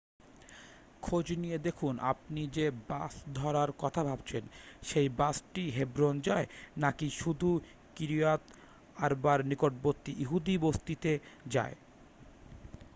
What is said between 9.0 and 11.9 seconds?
আরবার নিকটবর্তী ইহুদি বসতিতে যায়